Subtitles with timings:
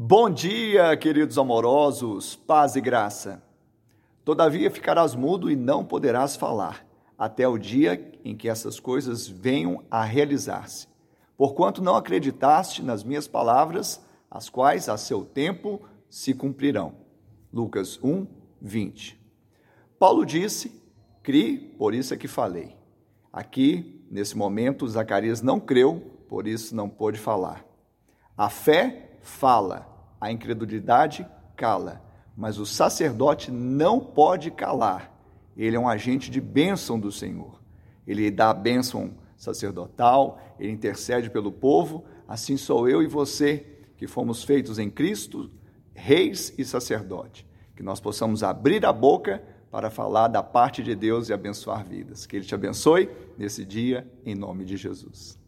[0.00, 3.42] Bom dia, queridos amorosos, paz e graça.
[4.24, 6.86] Todavia ficarás mudo e não poderás falar,
[7.18, 10.86] até o dia em que essas coisas venham a realizar-se.
[11.36, 14.00] Porquanto não acreditaste nas minhas palavras,
[14.30, 16.94] as quais a seu tempo se cumprirão.
[17.52, 18.24] Lucas 1,
[18.62, 19.20] 20.
[19.98, 20.80] Paulo disse:
[21.24, 22.76] Cri, por isso é que falei.
[23.32, 27.64] Aqui, nesse momento, Zacarias não creu, por isso não pôde falar.
[28.36, 29.86] A fé fala,
[30.20, 32.02] a incredulidade cala,
[32.36, 35.12] mas o sacerdote não pode calar.
[35.56, 37.60] Ele é um agente de bênção do Senhor.
[38.06, 44.06] Ele dá a bênção sacerdotal, ele intercede pelo povo, assim sou eu e você, que
[44.06, 45.50] fomos feitos em Cristo,
[45.94, 47.46] reis e sacerdote.
[47.76, 52.26] Que nós possamos abrir a boca para falar da parte de Deus e abençoar vidas.
[52.26, 55.38] Que Ele te abençoe nesse dia, em nome de Jesus.